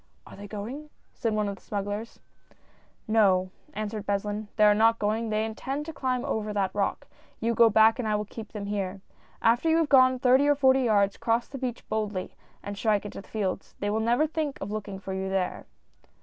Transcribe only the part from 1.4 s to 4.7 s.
of the smugglers. 56 THE NIGHT AFTER." No," answered Beslin," they